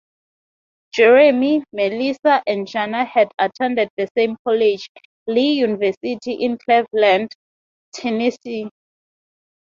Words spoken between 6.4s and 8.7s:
Cleveland, Tennessee.